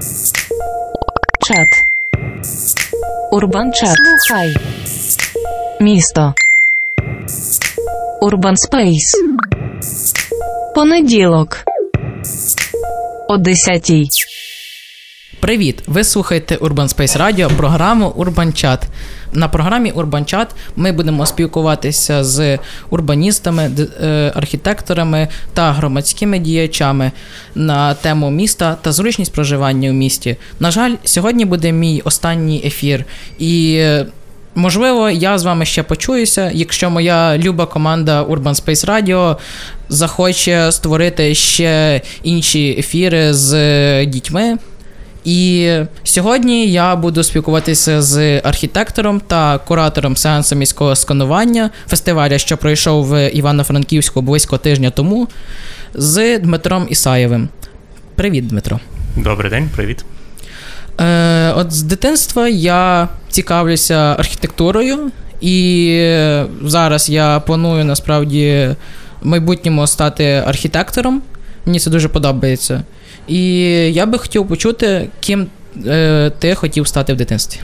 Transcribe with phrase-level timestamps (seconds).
[0.00, 1.68] Чат.
[3.32, 3.96] Urban Chat.
[4.26, 4.56] Слухай.
[5.80, 6.34] Місто.
[8.20, 9.12] Urban Space.
[10.74, 11.64] Понеділок.
[13.28, 13.92] О 10
[15.40, 15.82] Привіт!
[15.86, 18.82] Ви слухаєте Urban Space Radio, програму Urban Chat.
[19.32, 20.46] На програмі Chat
[20.76, 22.58] ми будемо спілкуватися з
[22.90, 23.70] урбаністами,
[24.02, 27.12] е, архітекторами та громадськими діячами
[27.54, 30.36] на тему міста та зручність проживання у місті.
[30.60, 33.04] На жаль, сьогодні буде мій останній ефір.
[33.38, 34.06] І е,
[34.54, 39.36] Можливо, я з вами ще почуюся, якщо моя люба команда Urban Space Radio
[39.88, 44.58] захоче створити ще інші ефіри з е, дітьми.
[45.24, 45.70] І
[46.04, 53.28] сьогодні я буду спілкуватися з архітектором та куратором сеансу міського сканування фестиваля, що пройшов в
[53.28, 55.28] Івано-Франківську близько тижня тому,
[55.94, 57.48] з Дмитром Ісаєвим.
[58.14, 58.80] Привіт, Дмитро.
[59.16, 60.04] Добрий день, привіт.
[61.00, 66.14] Е, от з дитинства я цікавлюся архітектурою, і
[66.64, 68.68] зараз я планую насправді
[69.22, 71.22] в майбутньому стати архітектором.
[71.66, 72.82] Мені це дуже подобається.
[73.28, 73.58] І
[73.92, 75.46] я би хотів почути, ким
[75.86, 77.60] е, ти хотів стати в дитинстві.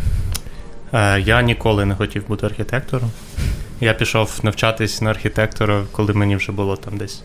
[0.92, 3.11] Е, я ніколи не хотів бути архітектором.
[3.80, 7.22] Я пішов навчатись на архітектора, коли мені вже було там десь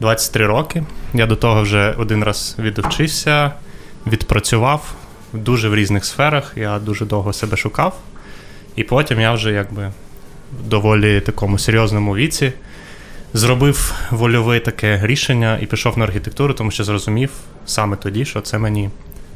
[0.00, 0.82] 23 роки.
[1.14, 3.52] Я до того вже один раз відвчився,
[4.06, 4.94] відпрацював
[5.32, 6.52] дуже в різних сферах.
[6.56, 7.98] Я дуже довго себе шукав.
[8.76, 9.92] І потім я вже якби
[10.64, 12.52] доволі такому серйозному віці
[13.34, 17.30] зробив вольове таке рішення і пішов на архітектуру, тому що зрозумів
[17.66, 18.90] саме тоді, що це мені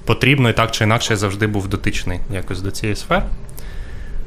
[0.05, 3.23] потрібно, і так чи інакше я завжди був дотичний якось до цієї сфери.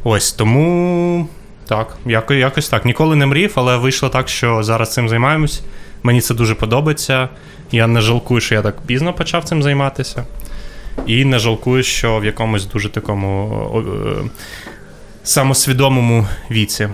[0.04, 1.28] Ось тому
[1.68, 2.86] так, яко- якось так.
[2.86, 5.62] Ніколи не мрів, але вийшло так, що зараз цим займаємось.
[6.04, 7.30] Мені це дуже подобається.
[7.72, 10.26] Я не жалкую, що я так пізно почав цим займатися.
[11.08, 13.84] І не жалкую, що в якомусь дуже такому
[14.26, 14.30] е,
[15.24, 16.90] самосвідомому віці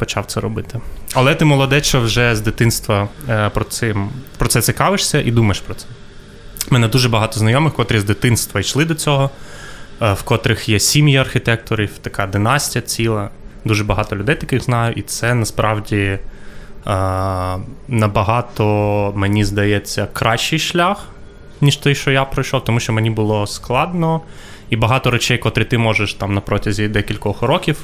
[0.00, 0.80] почав це робити.
[1.14, 5.60] Але ти молодець, що вже з дитинства е, про, цим, про це цікавишся і думаєш
[5.60, 5.86] про це.
[6.70, 9.30] У мене дуже багато знайомих, котрі з дитинства йшли до цього,
[10.02, 13.30] е, в котрих є сім'ї архітекторів, така династія ціла.
[13.64, 16.18] Дуже багато людей таких знаю, і це насправді е,
[17.88, 18.64] набагато,
[19.16, 21.08] мені здається, кращий шлях,
[21.60, 24.20] ніж той, що я пройшов, тому що мені було складно,
[24.70, 27.76] і багато речей, котрі ти можеш там на протязі декількох років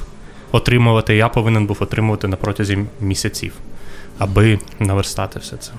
[0.51, 3.53] отримувати, я повинен був отримувати на протязі місяців,
[4.17, 5.71] аби наверстати все це.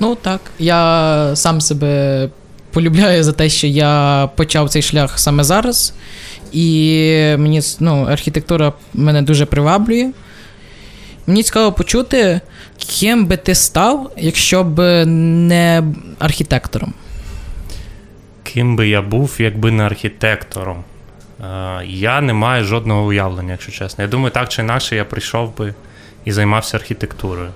[0.00, 2.28] Ну так, я сам себе
[2.72, 5.94] полюбляю за те, що я почав цей шлях саме зараз.
[6.52, 7.00] І
[7.38, 10.10] мені ну, архітектура мене дуже приваблює.
[11.26, 12.40] Мені цікаво почути,
[12.76, 15.82] ким би ти став, якщо б не
[16.18, 16.92] архітектором.
[18.42, 20.84] Ким би я був, якби не архітектором?
[21.44, 24.04] Е, Я не маю жодного уявлення, якщо чесно.
[24.04, 25.74] Я думаю, так чи інакше я прийшов би
[26.24, 27.50] і займався архітектурою.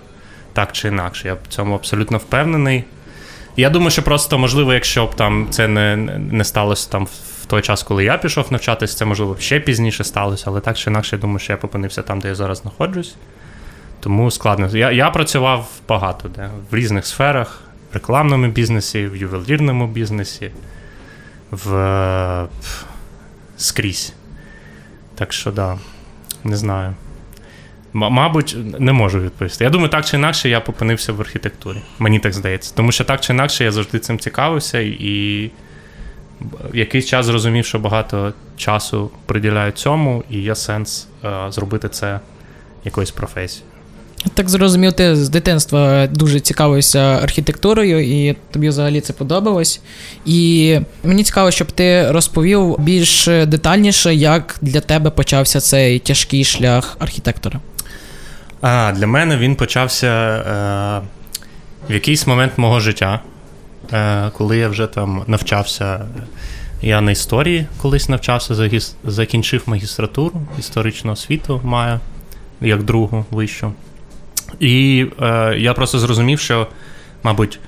[0.52, 1.28] Так чи інакше.
[1.28, 2.84] Я в цьому абсолютно впевнений.
[3.56, 7.04] Я думаю, що просто, можливо, якщо б там це не, не сталося там
[7.42, 10.90] в той час, коли я пішов навчатись, це можливо ще пізніше сталося, але так чи
[10.90, 13.16] інакше, я думаю, що я опинився там, де я зараз знаходжусь.
[14.00, 14.68] Тому складно.
[14.72, 17.60] Я, я працював багато де, в різних сферах,
[17.92, 20.50] в рекламному бізнесі, в ювелірному бізнесі,
[21.50, 22.48] в
[23.58, 24.12] скрізь.
[25.14, 25.78] Так що, да,
[26.44, 26.94] не знаю.
[27.92, 29.64] Мабуть, не можу відповісти.
[29.64, 31.78] Я думаю, так чи інакше я опинився в архітектурі.
[31.98, 32.74] Мені так здається.
[32.74, 35.50] Тому що так чи інакше я завжди цим цікавився і
[36.72, 42.20] якийсь час зрозумів, що багато часу приділяю цьому, і є сенс е, зробити це
[42.84, 43.67] якоюсь професією.
[44.34, 49.80] Так зрозумів, ти з дитинства дуже цікавився архітектурою, і тобі взагалі це подобалось.
[50.24, 56.96] І мені цікаво, щоб ти розповів більш детальніше, як для тебе почався цей тяжкий шлях
[56.98, 57.60] архітектора.
[58.60, 61.08] А, для мене він почався е,
[61.90, 63.20] в якийсь момент мого життя,
[63.92, 66.00] е, коли я вже там навчався.
[66.82, 68.70] Я на історії колись навчався,
[69.04, 72.00] закінчив магістратуру історичного освіту маю
[72.60, 73.72] як другу вищу.
[74.60, 76.66] І е, я просто зрозумів, що,
[77.22, 77.60] мабуть,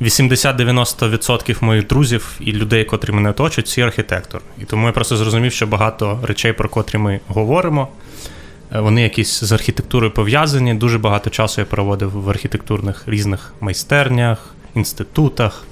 [0.00, 4.40] 80-90% моїх друзів і людей, котрі мене оточують, всі архітектор.
[4.58, 7.88] І тому я просто зрозумів, що багато речей, про котрі ми говоримо,
[8.72, 10.74] е, вони якісь з архітектурою пов'язані.
[10.74, 15.64] Дуже багато часу я проводив в архітектурних різних майстернях, інститутах,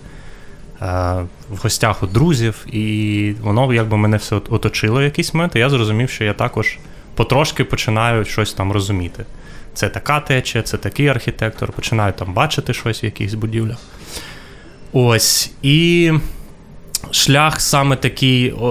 [0.82, 0.84] е,
[1.50, 5.70] в гостях у друзів, і воно якби мене все оточило в якийсь момент, і я
[5.70, 6.78] зрозумів, що я також
[7.14, 9.24] потрошки починаю щось там розуміти.
[9.76, 13.76] Це така течія, це такий архітектор, починаю там бачити щось в якихось будівлях.
[14.92, 15.50] Ось.
[15.62, 16.12] І
[17.10, 18.66] шлях саме такий о,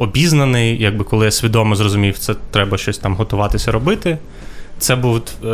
[0.00, 4.18] обізнаний, якби коли я свідомо зрозумів, це треба щось там готуватися робити.
[4.78, 5.46] Це був е,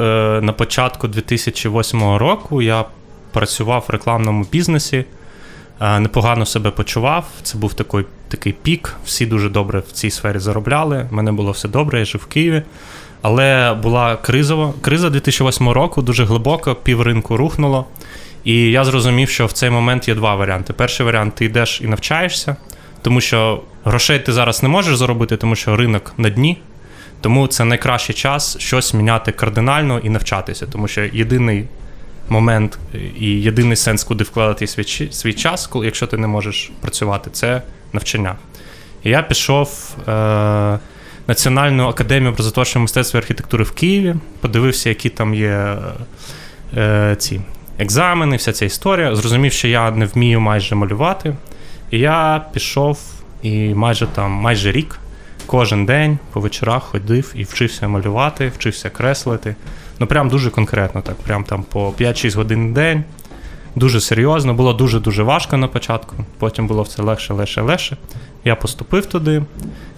[0.43, 2.63] на початку 2008 року.
[2.63, 2.85] Я
[3.33, 5.05] працював в рекламному бізнесі,
[5.81, 7.27] е, непогано себе почував.
[7.43, 8.97] Це був такий такий пік.
[9.05, 11.09] Всі дуже добре в цій сфері заробляли.
[11.11, 12.63] У мене було все добре, я жив в Києві.
[13.23, 17.87] Але була кризова криза 2008 року, дуже глибоко, пів ринку рухнуло.
[18.45, 20.73] І я зрозумів, що в цей момент є два варіанти.
[20.73, 22.57] Перший варіант ти йдеш і навчаєшся,
[23.03, 26.59] тому що грошей ти зараз не можеш заробити, тому що ринок на дні.
[27.21, 31.65] Тому це найкращий час щось міняти кардинально і навчатися, тому що єдиний
[32.29, 32.79] момент
[33.21, 37.63] і єдиний сенс, куди вкладати свій, свій час, коли, якщо ти не можеш працювати, це
[37.93, 38.37] навчання.
[39.05, 40.79] І я пішов е,
[41.27, 45.77] Національну академію образотворчого мистецтва і архітектури в Києві, подивився, які там є
[46.77, 47.41] е, ці
[47.79, 49.17] екзамени, вся ця історія.
[49.17, 51.37] Зрозумів, що я не вмію майже малювати.
[51.91, 52.99] І я пішов
[53.43, 54.99] і майже там майже рік
[55.47, 59.57] кожен день по вечорах ходив і вчився малювати, вчився креслити.
[59.99, 63.05] Ну, прям дуже конкретно, так, прям там по 5-6 годин в день.
[63.75, 67.97] Дуже серйозно, було дуже-дуже важко на початку, потім було все легше, легше, легше.
[68.45, 69.43] Я поступив туди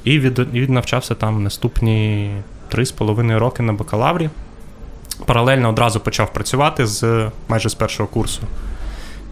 [0.04, 2.30] і від, від навчався там наступні
[2.72, 4.30] 3,5 роки на бакалаврі.
[5.26, 8.42] Паралельно одразу почав працювати з майже з першого курсу.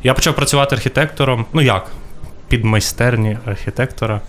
[0.02, 1.92] Я почав працювати архітектором, ну як,
[2.48, 4.20] під майстерні архітектора.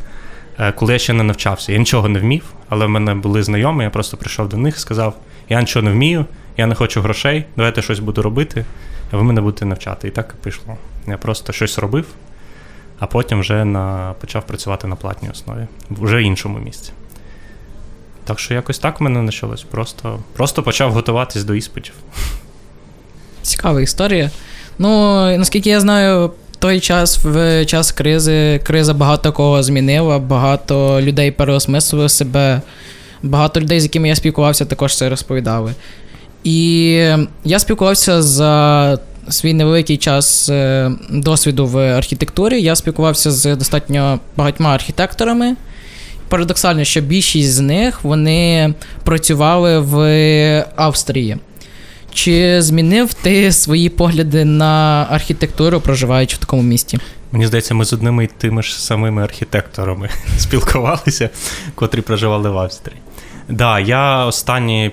[0.60, 1.72] Е, коли я ще не навчався.
[1.72, 4.80] Я нічого не вмів, але в мене були знайомі, я просто прийшов до них і
[4.80, 5.16] сказав:
[5.50, 6.26] я нічого не вмію,
[6.58, 8.66] я не хочу грошей, давайте щось буду робити,
[9.18, 10.08] ви мене будете навчати.
[10.08, 10.78] І так і пішло.
[11.08, 12.06] Я просто щось робив,
[13.00, 14.16] а потім вже на...
[14.22, 16.92] почав працювати на платній основі, вже в іншому місці.
[18.26, 19.64] Так що якось так в мене почалось.
[19.64, 21.94] Просто, Просто почав готуватись до іспитів.
[23.42, 24.32] Цікава історія.
[24.80, 24.90] Ну,
[25.38, 32.10] наскільки я знаю, той час, в час кризи, криза багато кого змінила, багато людей переосмислили
[32.10, 32.62] себе,
[33.24, 35.74] багато людей, з якими я спілкувався, також це розповідали.
[36.44, 36.90] І
[37.44, 39.00] я спілкувався за
[39.30, 42.62] свій невеликий час е, досвіду в архітектурі.
[42.62, 45.56] Я спілкувався з достатньо багатьма архітекторами.
[46.30, 48.74] Парадоксально, що більшість з них вони
[49.04, 51.38] працювали в Австрії.
[52.14, 57.00] Чи змінив ти свої погляди на архітектуру, проживаючи в такому місті?
[57.32, 61.30] Мені здається, ми з одними і тими ж самими архітекторами спілкувалися,
[61.76, 62.98] котрі проживали в Австрії.
[63.48, 64.92] Так, да, я останні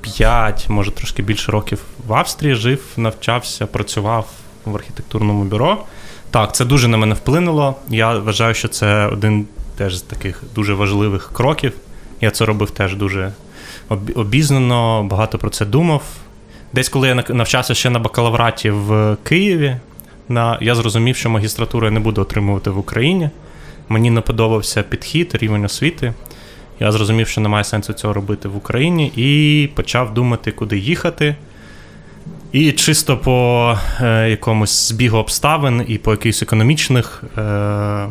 [0.00, 4.26] 5, може трошки більше років в Австрії жив, навчався, працював
[4.64, 5.84] в архітектурному бюро.
[6.30, 7.74] Так, це дуже на мене вплинуло.
[7.88, 9.46] Я вважаю, що це один
[9.76, 11.72] теж з таких дуже важливих кроків.
[12.20, 13.32] Я це робив теж дуже
[14.14, 16.02] обізнано, багато про це думав.
[16.72, 19.76] Десь, коли я навчався ще на бакалавраті в Києві,
[20.28, 23.30] на, я зрозумів, що магістратуру я не буду отримувати в Україні.
[23.88, 26.14] Мені не подобався підхід, рівень освіти.
[26.80, 31.36] Я зрозумів, що немає сенсу цього робити в Україні, і почав думати, куди їхати.
[32.52, 38.08] І чисто по е, якомусь збігу обставин і по якихось економічних е, е,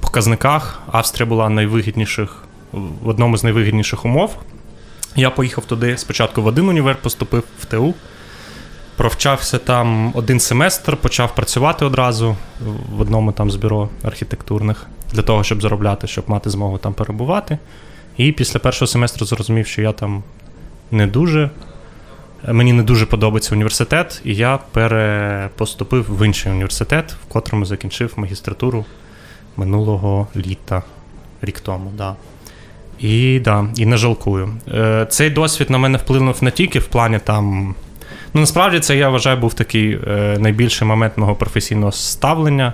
[0.00, 4.36] показниках Австрія була найвигідніших в одному з найвигідніших умов.
[5.16, 7.94] Я поїхав туди спочатку в один універ, поступив в ТУ,
[8.96, 12.36] провчався там один семестр, почав працювати одразу
[12.96, 17.58] в одному там з бюро архітектурних для того, щоб заробляти, щоб мати змогу там перебувати.
[18.16, 20.22] І після першого семестру зрозумів, що я там
[20.90, 21.50] не дуже.
[22.48, 28.84] Мені не дуже подобається університет, і я перепоступив в інший університет, в котрому закінчив магістратуру
[29.56, 30.82] минулого літа,
[31.42, 31.92] рік тому.
[31.96, 32.16] Да.
[32.98, 34.54] І да, і не жалкую.
[34.74, 37.74] Е, Цей досвід на мене вплинув не тільки в плані там.
[38.34, 42.72] Ну, насправді, це я вважаю, був такий е, найбільший момент мого професійного ставлення.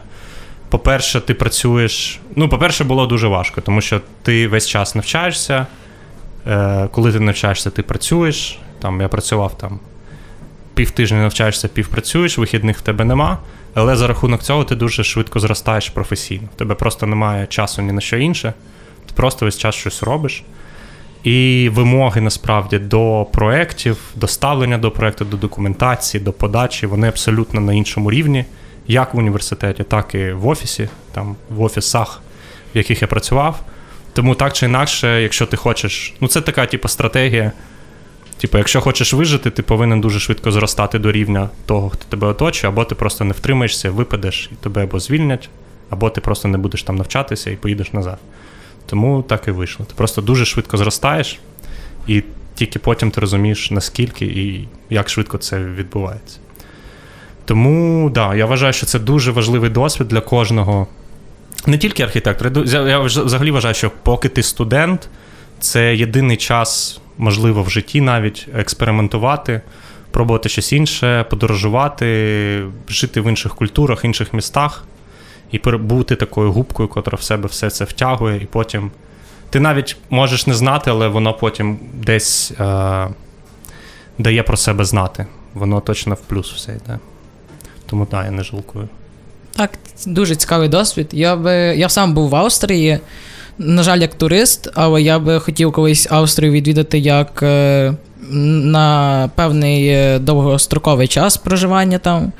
[0.68, 2.20] По-перше, ти працюєш.
[2.36, 5.66] Ну, по-перше, було дуже важко, тому що ти весь час навчаєшся.
[6.46, 8.58] Е, Коли ти навчаєшся, ти працюєш.
[8.80, 9.80] Там Я працював там
[10.74, 13.38] пів тижня навчаєшся, пів працюєш, вихідних в тебе нема.
[13.74, 16.48] Але за рахунок цього ти дуже швидко зростаєш професійно.
[16.54, 18.52] В тебе просто немає часу ні на що інше
[19.08, 20.44] ти просто весь час щось робиш.
[21.24, 27.60] І вимоги насправді до проєктів, до ставлення до проєкту, до документації, до подачі, вони абсолютно
[27.60, 28.44] на іншому рівні,
[28.88, 32.20] як в університеті, так і в офісі, там в офісах,
[32.74, 33.60] в яких я працював.
[34.12, 37.52] Тому так чи інакше, якщо ти хочеш, ну це така типу, стратегія.
[38.38, 42.72] Типу, якщо хочеш вижити, ти повинен дуже швидко зростати до рівня того, хто тебе оточує,
[42.72, 45.48] або ти просто не втримаєшся, випадеш, і тебе або звільнять,
[45.90, 48.18] або ти просто не будеш там навчатися і поїдеш назад.
[48.86, 49.86] Тому так і вийшло.
[49.86, 51.38] Ти просто дуже швидко зростаєш,
[52.06, 52.22] і
[52.54, 56.38] тільки потім ти розумієш, наскільки і як швидко це відбувається.
[57.48, 60.86] Тому да, я вважаю, що це дуже важливий досвід для кожного.
[61.66, 62.64] Не тільки архітектора.
[62.66, 65.08] Я взагалі вважаю, що поки ти студент,
[65.60, 69.60] це єдиний час, можливо, в житті навіть експериментувати,
[70.10, 74.84] пробувати щось інше, подорожувати, жити в інших культурах, інших містах
[75.52, 78.90] і бути такою губкою, котра в себе все це втягує, і потім.
[79.50, 83.08] Ти навіть можеш не знати, але воно потім десь е,
[84.18, 85.26] дає про себе знати.
[85.54, 86.98] Воно точно в плюс все йде.
[87.90, 88.88] Тому так, я не жалкую.
[89.56, 89.70] Так,
[90.06, 91.08] дуже цікавий досвід.
[91.12, 92.98] Я би я сам був в Австрії,
[93.58, 97.94] на жаль, як турист, але я би хотів колись Австрію відвідати як е,
[98.30, 102.32] на певний е, довгостроковий час проживання там.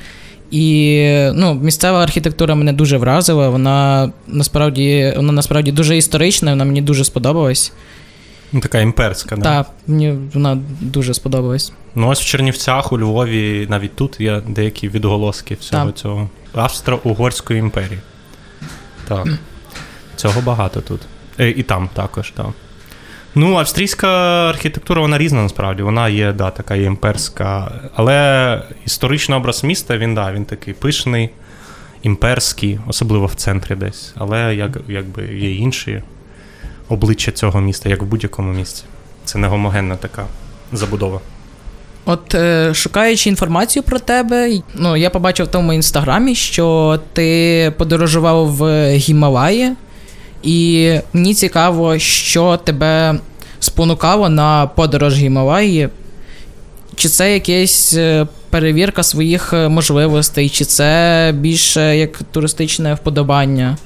[0.51, 3.49] І ну, місцева архітектура мене дуже вразила.
[3.49, 7.71] Вона насправді вона насправді дуже історична, вона мені дуже сподобалась.
[8.51, 9.43] Ну, Така імперська, да?
[9.43, 11.73] Так, мені вона дуже сподобалась.
[11.95, 15.95] Ну, ось в Чернівцях, у Львові, навіть тут є деякі відголоски всього так.
[15.95, 16.29] цього.
[16.53, 17.99] Австро-Угорської імперії.
[19.07, 19.27] Так.
[20.15, 21.01] Цього багато тут.
[21.39, 22.49] Е, і там також, так.
[23.35, 24.07] Ну, австрійська
[24.49, 25.83] архітектура, вона різна насправді.
[25.83, 27.71] Вона є, да, така є імперська.
[27.95, 31.29] Але історичний образ міста, він да, він такий пишний,
[32.03, 34.13] імперський, особливо в центрі десь.
[34.17, 36.03] Але як, якби є інші
[36.89, 38.83] обличчя цього міста, як в будь-якому місці.
[39.25, 40.25] Це не гомогенна така
[40.73, 41.19] забудова.
[42.05, 48.47] От е, шукаючи інформацію про тебе, ну я побачив в тому інстаграмі, що ти подорожував
[48.47, 49.71] в Гімалаї,
[50.43, 53.19] і мені цікаво, що тебе
[53.59, 55.89] спонукало на подорож Гімалаї.
[56.95, 63.77] Чи це якась е, перевірка своїх е, можливостей, чи це більше як туристичне вподобання?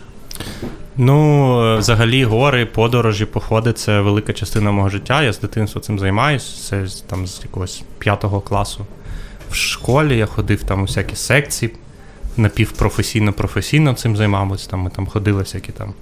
[0.97, 5.23] Ну, взагалі, гори, подорожі, походи це велика частина мого життя.
[5.23, 6.69] Я з дитинства цим займаюся.
[6.69, 8.85] Це там з якогось п'ятого класу.
[9.49, 11.71] В школі я ходив там у всякі секції,
[12.37, 14.69] напівпрофесійно-професійно цим займався.
[14.69, 15.93] Там Ми там ходили всякі там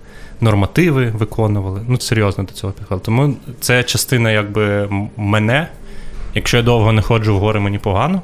[0.42, 1.82] нормативи, виконували.
[1.88, 3.02] Ну, серйозно до цього підходили.
[3.06, 5.68] Тому це частина якби мене.
[6.36, 8.22] Якщо я довго не ходжу в гори, мені погано.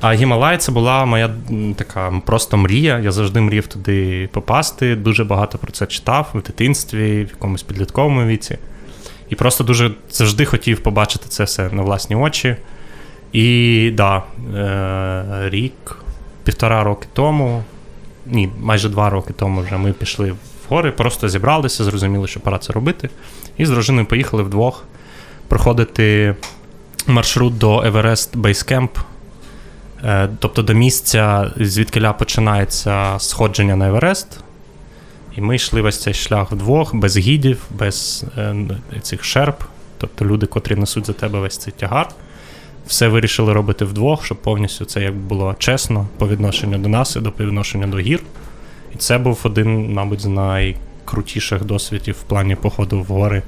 [0.00, 1.30] А Гімалай це була моя
[1.76, 2.98] така просто мрія.
[2.98, 4.96] Я завжди мріяв туди попасти.
[4.96, 8.58] Дуже багато про це читав в дитинстві, в якомусь підлітковому віці.
[9.28, 12.56] І просто дуже завжди хотів побачити це все на власні очі.
[13.32, 14.22] І да,
[14.54, 15.96] е, рік,
[16.44, 17.64] півтора роки тому,
[18.26, 20.36] ні, майже два роки тому вже ми пішли в
[20.68, 23.10] гори, просто зібралися, зрозуміли, що пора це робити.
[23.56, 24.84] І з дружиною поїхали вдвох
[25.48, 26.34] проходити
[27.06, 28.88] маршрут до Everest Base Camp.
[30.38, 34.40] Тобто до місця, звідкиля починається сходження на Еверест.
[35.36, 38.56] І ми йшли весь цей шлях вдвох, без гідів, без е,
[39.02, 39.62] цих шерп,
[39.98, 42.08] тобто люди, котрі несуть за тебе весь цей тягар.
[42.86, 47.20] Все вирішили робити вдвох, щоб повністю це як було чесно по відношенню до нас і
[47.20, 48.22] до відношенню до гір.
[48.94, 53.42] І це був один, мабуть, з найкрутіших досвідів в плані походу в гори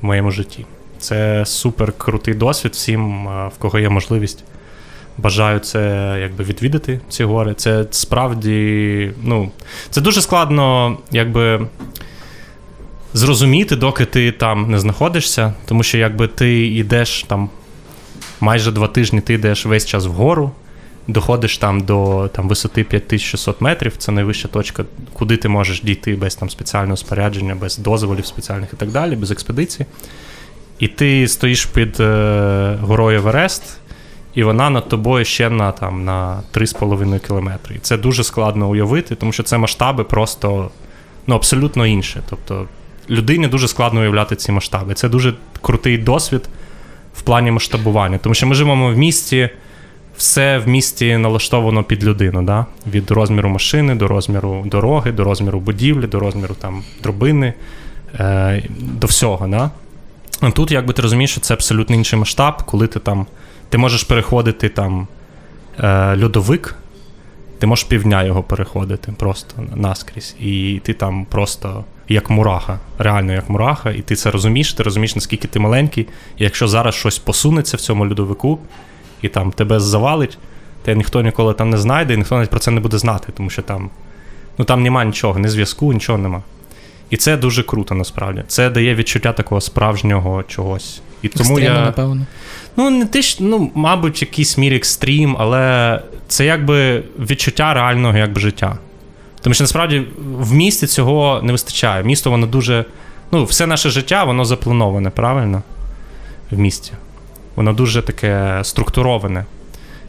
[0.00, 0.66] в моєму житті.
[1.04, 4.44] Це супер крутий досвід всім, в кого є можливість
[5.18, 7.54] бажаю це якби відвідати ці гори.
[7.54, 9.50] Це справді, ну,
[9.90, 11.66] це дуже складно, якби.
[13.16, 17.50] Зрозуміти, доки ти там не знаходишся, тому що якби ти йдеш там
[18.40, 20.52] майже два тижні, ти йдеш весь час вгору,
[21.08, 26.34] доходиш там до там, висоти 5600 метрів, це найвища точка, куди ти можеш дійти без
[26.34, 29.86] там спеціального спорядження, без дозволів спеціальних і так далі, без експедиції.
[30.78, 33.62] І ти стоїш під е, горою Еверест,
[34.34, 37.74] і вона над тобою ще на там, на 3,5 кілометри.
[37.74, 40.70] І це дуже складно уявити, тому що це масштаби просто
[41.26, 42.20] ну, абсолютно інші.
[42.30, 42.66] Тобто
[43.10, 44.94] людині дуже складно уявляти ці масштаби.
[44.94, 46.48] Це дуже крутий досвід
[47.14, 48.18] в плані масштабування.
[48.18, 49.50] Тому що ми живемо в місті,
[50.16, 52.42] все в місті налаштовано під людину.
[52.42, 52.66] Да?
[52.86, 57.54] Від розміру машини до розміру дороги, до розміру будівлі, до розміру там дробини,
[58.14, 59.46] е, до всього.
[59.48, 59.70] Да?
[60.52, 63.26] Тут, якби ти розумієш, що це абсолютно інший масштаб, коли ти там.
[63.68, 65.08] Ти можеш переходити там
[65.78, 66.76] е, льодовик,
[67.58, 70.36] ти можеш півдня його переходити просто наскрізь.
[70.40, 75.14] І ти там просто як мураха, реально як мураха, і ти це розумієш, ти розумієш,
[75.14, 76.04] наскільки ти маленький.
[76.38, 78.58] І якщо зараз щось посунеться в цьому льодовику,
[79.22, 80.38] і там тебе завалить,
[80.84, 83.50] то ніхто ніколи там не знайде, і ніхто навіть про це не буде знати, тому
[83.50, 83.90] що там
[84.58, 86.42] ну, там нема нічого, ні зв'язку, нічого нема.
[87.14, 88.44] І це дуже круто насправді.
[88.46, 91.00] Це дає відчуття такого справжнього чогось.
[91.22, 91.84] І тому Екстрему, я...
[91.84, 92.26] напевно.
[92.76, 98.40] Ну, не ти ж, ну, мабуть, якийсь мір екстрім, але це якби відчуття реального якби
[98.40, 98.78] життя.
[99.40, 100.02] Тому що насправді
[100.38, 102.02] в місті цього не вистачає.
[102.02, 102.84] Місто, воно дуже.
[103.32, 105.62] Ну, все наше життя, воно заплановане, правильно?
[106.50, 106.92] В місті.
[107.56, 109.44] Воно дуже таке структуроване.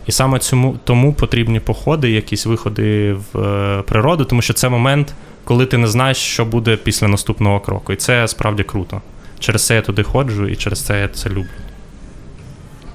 [0.08, 5.14] І саме цьому тому потрібні походи, якісь виходи в е, природу, тому що це момент,
[5.46, 7.94] коли ти не знаєш, що буде після наступного кроку.
[7.94, 9.02] І це справді круто.
[9.40, 11.46] Через це я туди ходжу і через це я це люблю.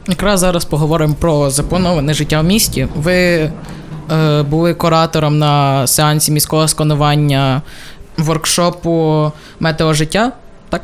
[0.08, 2.88] Якраз зараз поговоримо про заплановане життя в місті.
[2.96, 3.14] Ви
[4.12, 7.62] е, були куратором на сеансі міського сканування
[8.16, 10.32] воркшопу метеожиття,
[10.68, 10.82] так?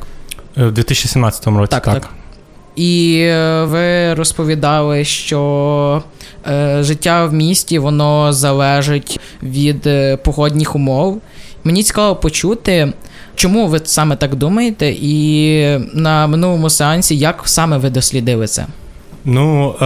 [0.58, 1.94] Е, В 2017 році Так, так.
[1.94, 2.10] так.
[2.76, 6.02] І е, ви розповідали, що
[6.48, 11.20] е, життя в місті воно залежить від е, погодних умов.
[11.66, 12.92] Мені цікаво почути,
[13.34, 18.66] чому ви саме так думаєте, і на минулому сеансі як саме ви дослідили це?
[19.24, 19.84] Ну, е,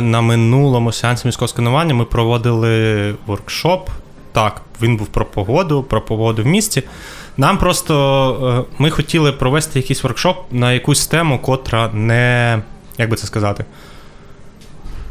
[0.00, 3.88] на минулому сеансі міського сканування ми проводили воркшоп.
[4.32, 6.82] Так, він був про погоду, про погоду в місті.
[7.36, 12.62] Нам просто е, ми хотіли провести якийсь воркшоп на якусь тему, котра не.
[12.98, 13.64] Як би це сказати?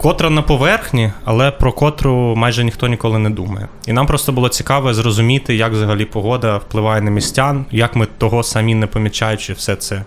[0.01, 3.67] Котра на поверхні, але про котру майже ніхто ніколи не думає.
[3.87, 8.43] І нам просто було цікаво зрозуміти, як взагалі погода впливає на містян, як ми того
[8.43, 10.03] самі не помічаючи все це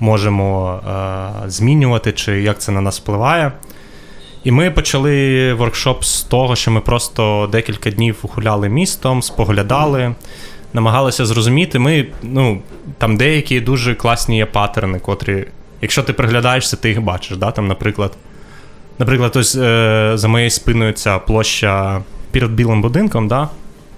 [0.00, 0.80] можемо
[1.46, 3.52] е, змінювати, чи як це на нас впливає.
[4.44, 10.14] І ми почали воркшоп з того, що ми просто декілька днів гуляли містом, споглядали,
[10.72, 11.78] намагалися зрозуміти.
[11.78, 12.62] Ми, ну,
[12.98, 15.46] там деякі дуже класні є паттерни, котрі,
[15.82, 17.36] якщо ти приглядаєшся, ти їх бачиш.
[17.36, 17.50] Да?
[17.50, 18.12] Там, наприклад,
[18.98, 23.48] наприклад, ось е, за моєю спиною ця площа перед білим будинком, да?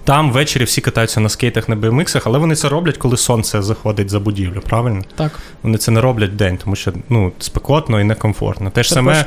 [0.07, 4.09] там ввечері всі катаються на скейтах на BMX, але вони це роблять, коли сонце заходить
[4.09, 5.01] за будівлю, правильно?
[5.15, 5.31] Так.
[5.63, 8.69] Вони це не роблять вдень, тому що ну, спекотно і некомфортно.
[8.69, 9.25] Те ж Також саме.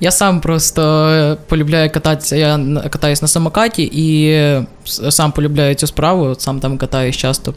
[0.00, 2.36] Я сам просто полюбляю кататися.
[2.36, 2.60] Я
[2.90, 4.40] катаюсь на самокаті і
[5.10, 7.54] сам полюбляю цю справу, сам там катаюсь часто.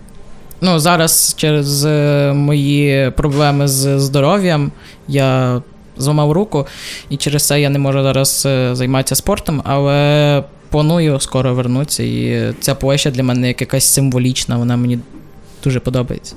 [0.61, 4.71] Ну, зараз через е, мої проблеми з здоров'ям
[5.07, 5.61] я
[5.99, 6.67] зламав руку,
[7.09, 12.03] і через це я не можу зараз е, займатися спортом, але планую скоро вернутися.
[12.03, 14.99] І ця площа для мене як якась символічна, вона мені
[15.63, 16.35] дуже подобається.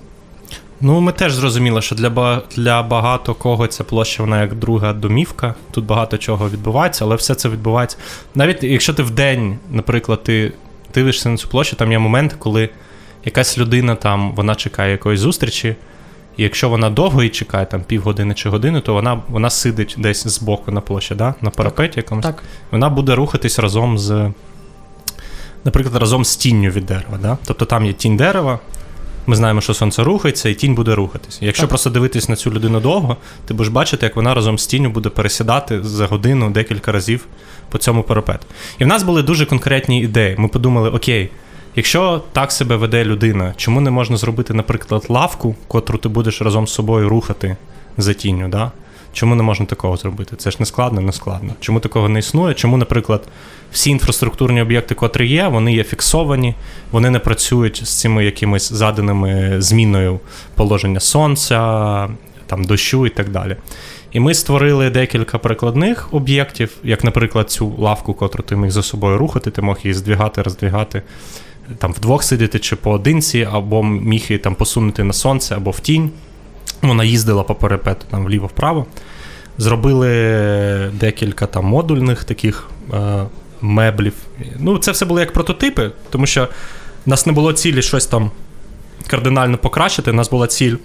[0.85, 5.55] Ну, ми теж зрозуміли, що для, для багато кого ця площа вона як друга домівка.
[5.71, 7.97] Тут багато чого відбувається, але все це відбувається.
[8.35, 10.53] Навіть якщо ти вдень, наприклад, ти
[10.95, 12.69] дивишся на цю площу, там є момент, коли
[13.25, 15.77] якась людина там вона чекає якоїсь зустрічі,
[16.37, 20.27] і якщо вона довго її чекає, там півгодини чи години, то вона, вона сидить десь
[20.27, 21.35] збоку на площі, да?
[21.41, 22.25] на парапеті якомусь.
[22.25, 22.43] Так.
[22.71, 24.31] Вона буде рухатись разом з,
[25.65, 27.19] наприклад, разом з тінню від дерева.
[27.23, 27.39] Да?
[27.47, 28.59] Тобто там є тінь дерева.
[29.27, 31.39] Ми знаємо, що сонце рухається, і тінь буде рухатись.
[31.41, 31.69] Якщо Так.
[31.69, 33.17] просто дивитись на цю людину довго,
[33.47, 37.27] ти будеш бачити, як вона разом з тінню буде пересідати за годину декілька разів
[37.69, 38.47] по цьому парапету.
[38.79, 40.37] І в нас були дуже конкретні ідеї.
[40.39, 41.31] Ми подумали: окей,
[41.77, 46.67] якщо так себе веде людина, чому не можна зробити, наприклад, лавку, котру ти будеш разом
[46.67, 47.57] з собою рухати
[47.99, 48.49] за тінню?
[48.49, 48.73] Да?
[49.13, 50.37] Чому не можна такого зробити?
[50.37, 51.55] Це ж не складно, не складно.
[51.61, 52.55] Чому такого не існує?
[52.55, 53.23] Чому, наприклад,
[53.73, 56.55] всі інфраструктурні об'єкти, котрі є, вони є фіксовані,
[56.91, 60.21] вони не працюють з цими якимись заданими зміною
[60.55, 62.09] положення сонця,
[62.47, 63.57] там, дощу і так далі.
[64.13, 69.19] І ми створили декілька прикладних об'єктів, як, наприклад, цю лавку, котру ти міг за собою
[69.19, 71.03] рухати, ти мог її здвігати, роздвігати,
[71.79, 76.11] там вдвох сидіти чи поодинці, або міг її там посунути на сонце або в тінь.
[76.83, 78.87] Вона їздила по парапету там вліво-вправо.
[79.59, 80.09] Зробили
[80.93, 83.25] декілька там модульних таких е,
[83.61, 84.15] меблів.
[84.59, 86.49] Ну, це все було як прототипи, тому що
[87.07, 88.31] в нас не було цілі щось там
[89.07, 90.11] кардинально покращити.
[90.11, 90.77] У нас була ціль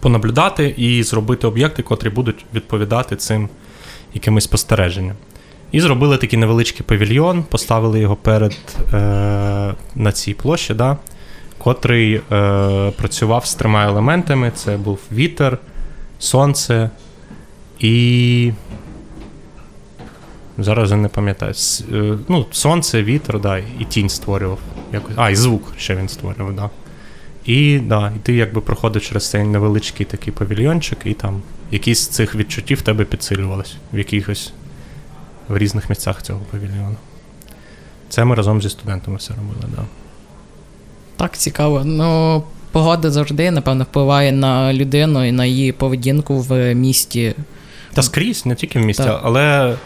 [0.00, 3.48] понаблюдати і зробити об'єкти, котрі будуть відповідати цим
[4.14, 5.16] якимось спостереженням.
[5.72, 8.56] І зробили такий невеличкий павільйон, поставили його перед
[8.92, 10.96] е, на цій площі, да,
[11.58, 12.20] котрий е,
[12.96, 15.58] працював з трьома елементами: це був вітер,
[16.18, 16.90] сонце
[17.80, 18.52] і.
[20.58, 21.52] Зараз я не пам'ятаю.
[21.92, 24.58] Е, Ну, сонце, вітер, да, і тінь створював.
[24.92, 25.14] Якось.
[25.16, 26.70] А, і звук ще він створював, да.
[27.44, 32.08] І, да, і ти якби проходив через цей невеличкий такий павільйончик, і там якісь з
[32.08, 34.52] цих відчуттів в тебе підсилювалось в якихось
[35.48, 36.96] в різних місцях цього павільйону.
[38.08, 39.82] Це ми разом зі студентами все робили, да.
[41.16, 41.82] Так, цікаво.
[41.84, 47.34] Ну, погода завжди, напевно, впливає на людину і на її поведінку в місті.
[47.94, 49.20] Та скрізь, не тільки в місті, Так.
[49.24, 49.76] але,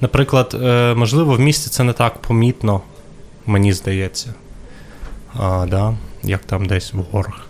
[0.00, 2.80] наприклад, е, можливо, в місті це не так помітно,
[3.46, 4.34] мені здається.
[5.34, 7.46] А, да, як там десь в горах.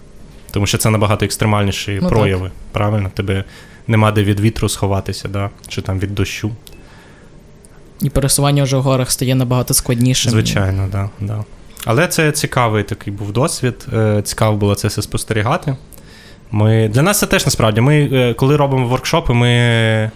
[0.50, 2.50] Тому що це набагато екстремальніші Ну, прояви.
[2.72, 3.10] Правильно?
[3.14, 3.44] Тебе
[3.86, 5.50] нема де від вітру сховатися, да?
[5.68, 6.50] чи там від дощу.
[8.02, 10.30] І пересування вже в горах стає набагато складнішим.
[10.32, 11.44] Звичайно, да, да.
[11.84, 13.86] Але це цікавий такий був досвід.
[13.92, 15.76] е, Цікаво було це все спостерігати.
[16.50, 17.80] Ми, для нас це теж насправді.
[17.80, 20.10] Ми, е, коли робимо воркшопи, ми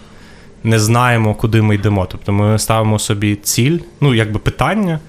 [0.63, 2.07] не знаємо, куди ми йдемо.
[2.11, 4.99] Тобто ми ставимо собі ціль, ну якби питання.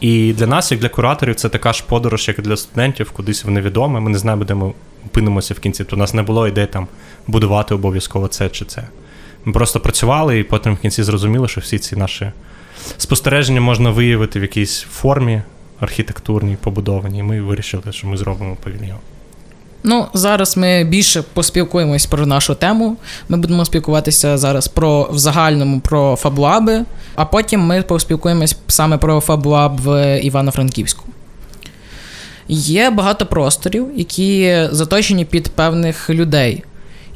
[0.00, 3.44] І для нас, як для кураторів, це така ж подорож, як і для студентів, кудись
[3.44, 4.00] в невідоме.
[4.00, 4.72] Ми не знаємо, де ми
[5.06, 5.78] опинимося в кінці.
[5.78, 6.86] Тобто у нас не було ідей там
[7.26, 8.82] будувати обов'язково це чи це.
[9.44, 12.32] Ми просто працювали і потім в кінці зрозуміли, що всі ці наші
[12.96, 15.42] спостереження можна виявити в якійсь формі
[15.80, 17.18] архітектурній, побудованій.
[17.18, 18.98] І ми вирішили, що ми зробимо павільйон.
[19.82, 22.96] Ну, зараз ми більше поспілкуємось про нашу тему.
[23.28, 29.20] Ми будемо спілкуватися зараз про в загальному про фаблаби, а потім ми поспілкуємось саме про
[29.20, 31.04] фаблаб в Івано-Франківську.
[32.48, 36.64] Є багато просторів, які заточені під певних людей.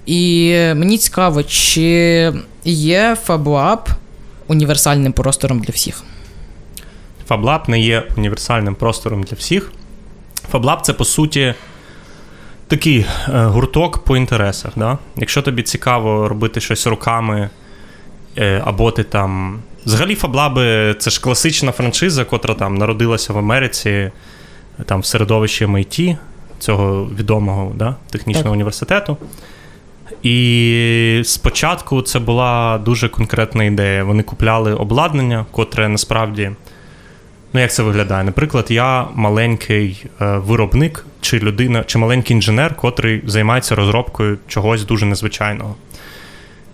[0.06, 2.32] І мені цікаво, чи
[2.64, 3.88] є FabLab
[4.46, 6.04] універсальним простором для всіх.
[7.28, 9.72] FabLab не є універсальним простором для всіх.
[10.52, 11.54] FabLab це по суті
[12.68, 14.72] такий е, гурток по інтересах.
[14.76, 14.98] Да?
[15.16, 17.50] Якщо тобі цікаво робити щось руками,
[18.38, 19.60] е, або ти там.
[19.86, 24.10] Взагалі, FabLab це ж класична франшиза, котра там народилася в Америці,
[24.86, 26.16] там в середовищі MIT,
[26.58, 28.52] цього відомого да, технічного Так.
[28.52, 29.16] університету.
[30.22, 34.04] І спочатку це була дуже конкретна ідея.
[34.04, 36.50] Вони купляли обладнання, котре насправді.
[37.52, 38.24] Ну, як це виглядає?
[38.24, 45.06] Наприклад, я маленький е, виробник чи людина, чи маленький інженер, котрий займається розробкою чогось дуже
[45.06, 45.74] незвичайного.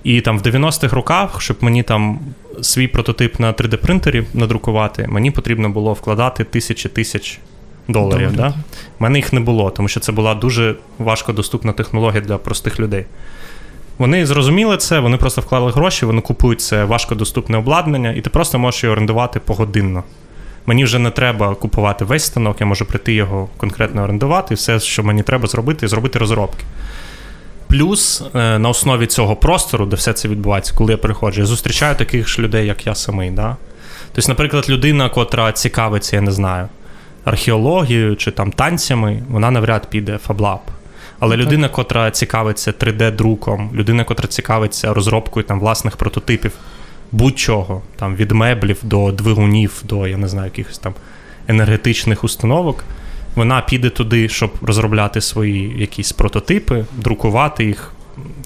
[0.05, 2.21] І там в 90-х роках, щоб мені там
[2.63, 7.41] свій прототип на 3D-принтері надрукувати, мені потрібно було вкладати тисячі тисяч
[7.93, 8.37] доларів.
[8.37, 8.49] Да?
[8.99, 13.07] У мене їх не було, тому що це була дуже важкодоступна технологія для простих людей.
[13.99, 18.59] Вони зрозуміли це, вони просто вклали гроші, вони купують це важкодоступне обладнання, і ти просто
[18.59, 20.05] можеш його орендувати погодинно.
[20.67, 24.81] Мені вже не треба купувати весь станок, я можу прийти його конкретно орендувати, і все,
[24.81, 26.65] що мені треба зробити, зробити розробки.
[27.67, 31.97] Плюс е, на основі цього простору, де все це відбувається, коли я приходжу, я зустрічаю
[31.97, 33.31] таких ж людей, як я самий.
[33.31, 33.57] Да?
[34.13, 36.69] Тобто, наприклад, людина, котра цікавиться, я не знаю,
[37.25, 40.59] археологією чи там танцями, вона навряд піде FabLab.
[41.19, 41.47] Але Так.
[41.47, 46.53] людина, котра цікавиться 3D-друком, людина, котра цікавиться розробкою там, власних прототипів,
[47.13, 50.95] будь-чого, там, від меблів до двигунів, до я не знаю, якихось там
[51.49, 52.85] енергетичних установок,
[53.35, 57.93] вона піде туди, щоб розробляти свої якісь прототипи, друкувати їх,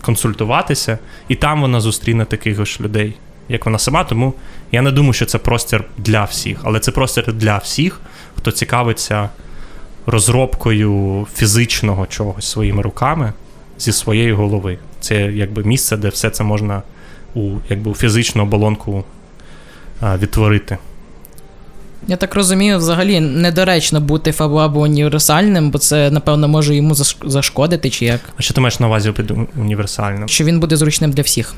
[0.03, 3.15] консультуватися, і там вона зустріне таких ж людей,
[3.49, 4.05] як вона сама.
[4.05, 4.35] Тому
[4.73, 8.01] я не думаю, що це простір для всіх, але це простір для всіх,
[8.45, 9.29] хто цікавиться
[10.07, 13.33] розробкою фізичного чогось своїми руками
[13.79, 14.79] зі своєї голови.
[15.01, 16.83] Це якби місце, де все це можна
[17.35, 19.05] у, якби, у фізичну оболонку
[20.01, 20.79] а, відтворити.
[22.07, 28.05] Я так розумію, взагалі недоречно бути фаблабу універсальним, бо це, напевно, може йому зашкодити, чи
[28.05, 28.21] як.
[28.37, 30.29] А що ти маєш на увазі під універсальним?
[30.29, 31.55] Що він буде зручним для всіх.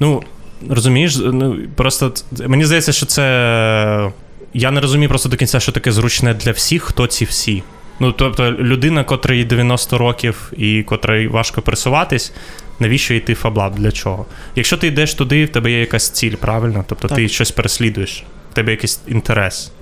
[0.00, 0.22] Ну,
[0.68, 2.12] розумієш, ну просто
[2.46, 4.12] мені здається, що це.
[4.54, 7.62] Я не розумію просто до кінця, що таке зручне для всіх, хто ці всі.
[8.00, 12.32] Ну, тобто, людина, котрій 90 років і котрій важко пересуватись,
[12.80, 13.74] навіщо йти FabLab?
[13.74, 14.26] Для чого?
[14.56, 16.84] Якщо ти йдеш туди, в тебе є якась ціль, правильно?
[16.88, 17.16] Тобто Так.
[17.16, 19.72] ти щось переслідуєш, в тебе якийсь інтерес.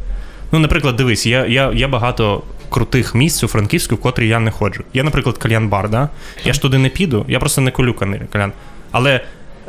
[0.52, 4.50] Ну, наприклад, дивись, я, я, я багато крутих місць у Франківську, в котрі я не
[4.50, 4.84] ходжу.
[4.94, 6.08] Є, наприклад, кальян-бар, да?
[6.44, 8.52] я ж туди не піду, я просто не кани- кальян.
[8.90, 9.20] Але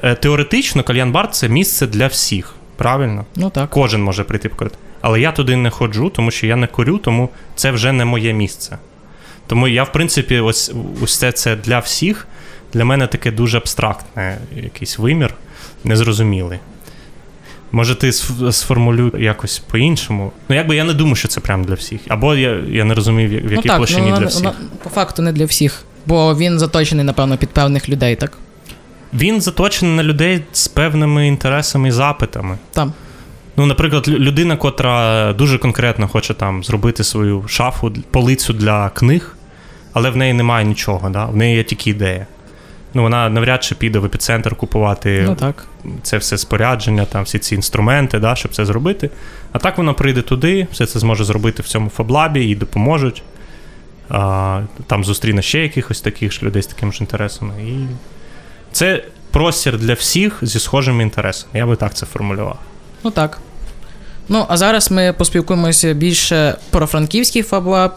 [0.04, 3.26] е, теоретично кальян-бар це місце для всіх, правильно?
[3.36, 3.70] Ну так.
[3.70, 4.78] Кожен може прийти покурити.
[5.02, 8.34] Але я туди не ходжу, тому що я не курю, тому це вже не моє
[8.34, 8.78] місце.
[9.48, 12.28] Тому я, в принципі, ось усе це для всіх.
[12.74, 15.34] Для мене таке дуже абстрактне якийсь вимір,
[15.84, 16.60] незрозумілий.
[17.72, 20.32] Може, ти сф- сформулюй якось по-іншому.
[20.50, 22.02] Ну, якби я не думаю, що це прям для всіх.
[22.08, 24.44] Або я, я не розумію, в в якій ну, так, площині ну, для всіх.
[24.44, 25.84] на- по факту не для всіх.
[26.06, 28.38] Бо він заточений, напевно, під певних людей, так?
[29.14, 32.58] Він заточений на людей з певними інтересами і запитами.
[32.74, 32.94] Там.
[33.62, 39.36] Ну, наприклад, людина, котра дуже конкретно хоче там зробити свою шафу, полицю для книг,
[39.94, 41.26] але в неї немає нічого, да?
[41.26, 42.26] в неї є тільки ідея.
[42.94, 45.68] Ну, вона навряд чи піде в епіцентр купувати Ну так.
[46.04, 49.10] це все спорядження, там всі ці інструменти, да, щоб це зробити.
[49.52, 53.24] А так вона прийде туди, все це зможе зробити в цьому FabLab і, їй допоможуть.
[54.10, 57.54] А, там зустріне ще якихось таких ж людей з такими ж інтересами.
[57.64, 57.88] І
[58.72, 61.52] це простір для всіх зі схожими інтересами.
[61.54, 62.60] Я би так це формулював.
[63.04, 63.40] Ну так.
[64.34, 67.92] Ну, а зараз ми поспілкуємося більше про франківський FabLab.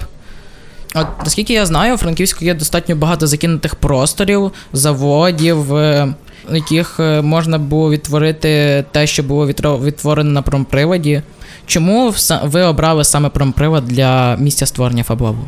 [0.95, 6.15] От, наскільки я знаю, у Франківську є достатньо багато закинутих просторів, заводів, е,
[6.51, 11.23] в яких е, можна було відтворити те, що було відтворено на промприводі.
[11.67, 15.43] Чому ви обрали саме промпривод для місця створення фаблабу?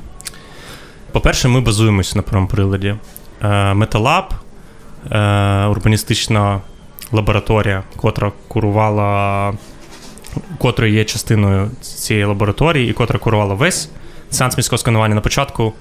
[1.12, 2.94] По-перше, ми базуємось на промприладі.
[3.42, 4.35] Е, Металаб,
[5.70, 6.61] урбаністична
[7.12, 9.53] лабораторія, котра курувала,
[10.59, 13.88] котрою є частиною цієї лабораторії, і котра курувала весь
[14.31, 15.72] сеанс міського сканування на початку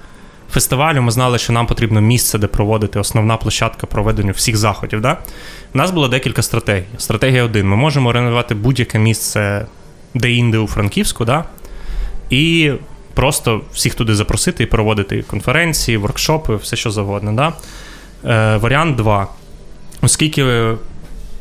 [0.50, 1.02] фестивалю.
[1.02, 5.00] Ми знали, що нам потрібно місце, де проводити основна площадка проведення всіх заходів.
[5.00, 5.18] Да?
[5.74, 6.84] У нас було декілька стратегій.
[6.98, 9.66] Стратегія один: ми можемо орендувати будь-яке місце
[10.14, 11.44] де-інде у Франківську, да?
[12.30, 12.72] і
[13.14, 17.32] просто всіх туди запросити і проводити конференції, воркшопи, все що завгодно.
[17.32, 17.52] Да?
[18.24, 19.26] Е, Варіант 2.
[20.02, 20.74] Оскільки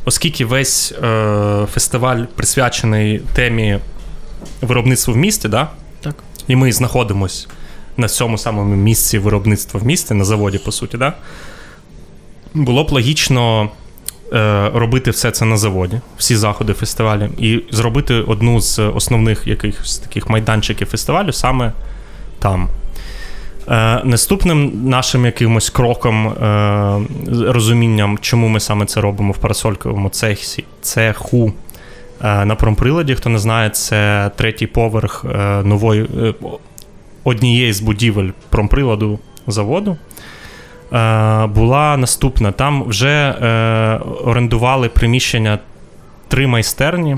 [0.05, 3.79] оскільки весь е, фестиваль присвячений темі
[4.61, 5.69] виробництва в місті, да?
[6.01, 6.15] Так.
[6.47, 7.47] і ми знаходимося
[7.97, 11.13] на цьому самому місці виробництва в місті, на заводі, по суті, да?
[12.53, 13.69] було б логічно
[14.33, 19.97] е, робити все це на заводі, всі заходи фестивалю, і зробити одну з основних якихось
[19.97, 21.73] таких майданчиків фестивалю саме
[22.39, 22.69] там.
[23.69, 26.99] Е, Наступним нашим якимось кроком, е,
[27.47, 31.53] розумінням, чому ми саме це робимо в парасольковому цехі, цеху
[32.23, 36.33] е, на промприладі, хто не знає, це третій поверх е, нової е,
[37.23, 39.97] однієї з будівель промприладу заводу.
[40.93, 42.51] Е, була наступна.
[42.51, 45.59] Там вже е, орендували приміщення
[46.27, 47.17] три майстерні.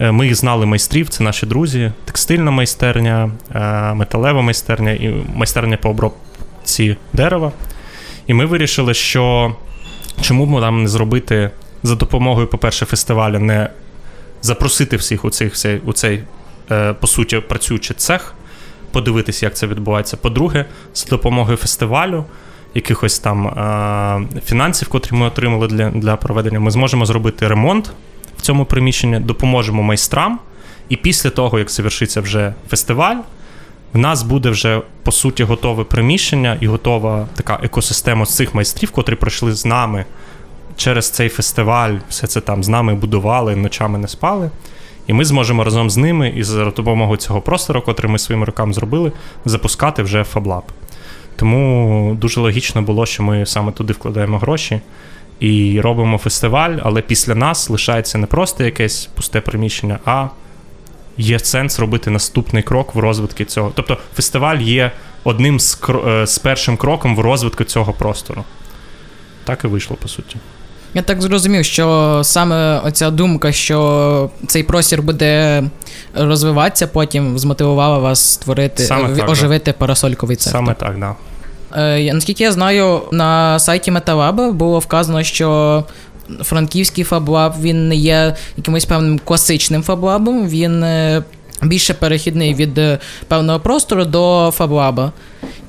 [0.00, 5.90] Е, Ми знали майстрів, це наші друзі, текстильна майстерня, е, металева майстерня і майстерня по
[5.90, 7.52] обробці дерева.
[8.26, 9.54] І ми вирішили, що
[10.20, 11.50] чому б нам не зробити
[11.82, 13.70] за допомогою, по-перше, фестивалю, не
[14.42, 16.22] запросити всіх у, цих, у цей,
[16.70, 18.34] е, по суті, працюючий цех,
[18.92, 20.16] подивитися, як це відбувається.
[20.16, 22.24] По-друге, за допомогою фестивалю,
[22.74, 27.92] якихось там е, фінансів, котрі ми отримали для, для проведення, ми зможемо зробити ремонт
[28.40, 30.38] в цьому приміщенні, допоможемо майстрам.
[30.88, 33.16] І після того, як завершиться вже фестиваль,
[33.92, 38.90] в нас буде вже по суті готове приміщення і готова така екосистема з цих майстрів,
[38.90, 40.04] котрі пройшли з нами
[40.76, 44.50] через цей фестиваль, все це там з нами будували, ночами не спали.
[45.06, 48.72] І ми зможемо разом з ними і за допомогою цього простору, котрий ми своїми руками
[48.72, 49.12] зробили,
[49.44, 50.62] запускати вже FabLab.
[51.36, 54.80] Тому дуже логічно було, що ми саме туди вкладаємо гроші
[55.40, 60.26] і робимо фестиваль, але після нас лишається не просто якесь пусте приміщення, а
[61.18, 63.72] є сенс робити наступний крок в розвитку цього.
[63.74, 64.92] Тобто фестиваль є
[65.24, 68.44] одним з, е, з першим кроком в розвитку цього простору.
[69.44, 70.36] Так і вийшло, по суті.
[70.94, 75.62] Я так зрозумів, що саме оця думка, що цей простір буде
[76.14, 79.32] розвиватися, потім змотивувала вас створити, Саме в- так, да.
[79.32, 80.52] оживити парасольковий цех.
[80.52, 81.14] Саме так, да.
[81.76, 85.84] Е, наскільки я знаю, на сайті Металаба було вказано, що
[86.42, 91.22] франківський FabLab він не є якимось певним класичним FabLab ом, він е,
[91.62, 95.12] більше перехідний від е, певного простору до FabLab а.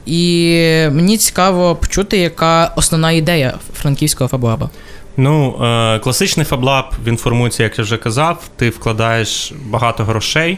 [0.06, 0.58] І
[0.92, 4.70] мені цікаво почути, яка основна ідея франківського FabLab а.
[5.18, 10.58] Ну, е, класичний FabLab, він формується, як я вже казав, ти вкладаєш багато грошей,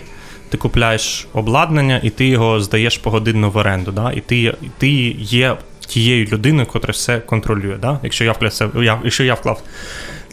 [0.54, 3.92] ти купляєш обладнання і ти його здаєш погодинно в оренду.
[3.92, 4.12] Да?
[4.12, 4.90] І ти, ти
[5.20, 7.78] є тією людиною, яка все контролює.
[7.78, 8.00] Да?
[8.04, 9.62] Якщо я вклав, я, якщо я вклав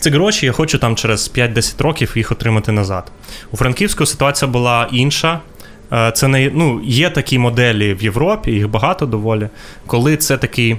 [0.01, 3.13] ці гроші, я хочу там через 5-10 років їх отримати назад.
[3.51, 5.41] У Франківську ситуація була інша.
[5.93, 9.49] Е, Це не ну, є такі моделі в Європі, їх багато доволі,
[9.87, 10.77] коли це такий.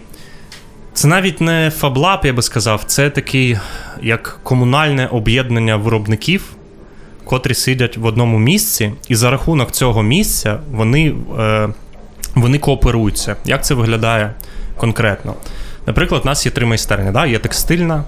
[0.93, 3.57] Це навіть не FabLab, я би сказав, це такий
[4.01, 6.43] як комунальне об'єднання виробників,
[7.25, 11.69] котрі сидять в одному місці, і за рахунок цього місця вони, е,
[12.35, 13.35] вони кооперуються.
[13.45, 14.33] Як це виглядає
[14.77, 15.35] конкретно?
[15.87, 17.25] Наприклад, у нас є три майстерні: да?
[17.25, 18.03] є текстильна,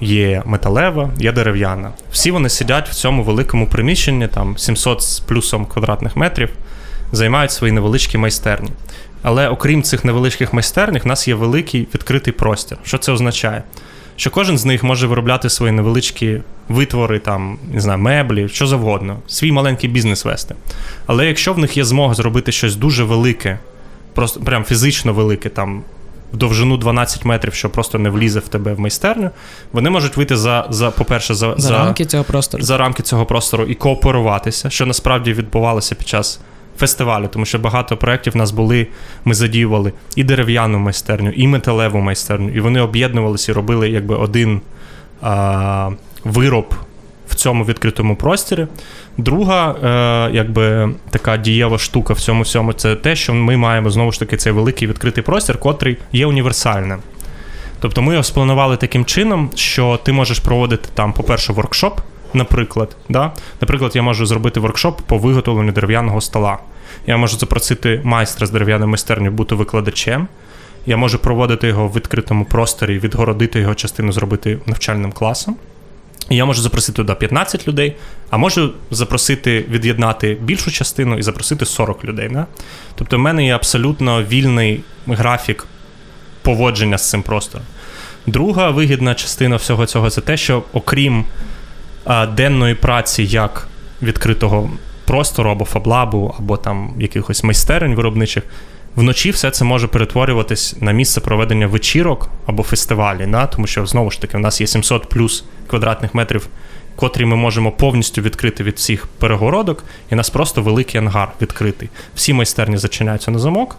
[0.00, 1.90] є металева, є дерев'яна.
[2.12, 6.50] Всі вони сидять в цьому великому приміщенні, там 700 з плюсом квадратних метрів,
[7.12, 8.70] займають свої невеличкі майстерні.
[9.22, 12.78] Але окрім цих невеличких майстернь, в нас є великий відкритий простір.
[12.84, 13.62] Що це означає?
[14.16, 19.18] Що кожен з них може виробляти свої невеличкі витвори, там, не знаю, меблі, що завгодно,
[19.26, 20.54] свій маленький бізнес вести.
[21.06, 23.58] Але якщо в них є змога зробити щось дуже велике,
[24.14, 25.82] просто прям фізично велике, там
[26.32, 29.30] в довжину 12 метрів, що просто не влізе в тебе в майстерню,
[29.72, 32.62] вони можуть вийти за, за по-перше, за, За, рамки цього простору.
[32.64, 36.40] за рамки цього простору і кооперуватися, що насправді відбувалося під час
[36.78, 38.86] фестивалю, тому що багато проєктів в нас були,
[39.24, 44.60] ми задіювали і дерев'яну майстерню, і металеву майстерню, і вони об'єднувалися і робили якби один
[45.22, 45.90] а,
[46.24, 46.74] вироб
[47.28, 48.66] в цьому відкритому просторі.
[49.18, 54.12] Друга, е, якби така дієва штука в цьому всьому, це те, що ми маємо знову
[54.12, 56.98] ж таки цей великий відкритий простір, котрий є універсальним.
[57.80, 62.00] Тобто ми його спланували таким чином, що ти можеш проводити там, по-перше, воркшоп,
[62.34, 62.96] наприклад.
[63.08, 63.32] Да?
[63.60, 66.58] Наприклад, я можу зробити воркшоп по виготовленню дерев'яного стола.
[67.06, 70.28] Я можу запросити майстра з дерев'яної майстерні бути викладачем.
[70.86, 75.56] Я можу проводити його в відкритому просторі, відгородити його частину, зробити навчальним класом.
[76.30, 77.96] І я можу запросити туди 15 людей,
[78.30, 82.28] а можу запросити від'єднати більшу частину і запросити 40 людей.
[82.28, 82.46] Да?
[82.94, 85.66] Тобто, в мене є абсолютно вільний графік
[86.42, 87.66] поводження з цим простором.
[88.26, 91.24] Друга вигідна частина всього цього це те, що окрім
[92.36, 93.68] денної праці як
[94.02, 94.70] відкритого
[95.04, 98.42] простору або фаблабу, або там якихось майстерень виробничих,
[98.96, 103.26] вночі все це може перетворюватись на місце проведення вечірок або фестивалі.
[103.26, 103.46] Да?
[103.46, 106.48] Тому що знову ж таки, у нас є 700 плюс квадратних метрів,
[106.96, 111.88] котрі ми можемо повністю відкрити від всіх перегородок, і у нас просто великий ангар відкритий.
[112.14, 113.76] Всі майстерні зачиняються на замок.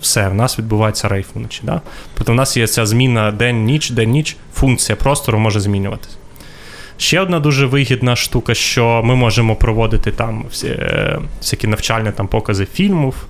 [0.00, 1.60] Все, в нас відбувається рейф вночі.
[1.62, 1.80] Да?
[2.14, 6.16] Тобто в нас є ця зміна день-ніч, день-ніч, функція простору може змінюватися.
[6.98, 12.66] Ще одна дуже вигідна штука, що ми можемо проводити там е, всякі навчальні там покази
[12.66, 13.26] фільмів,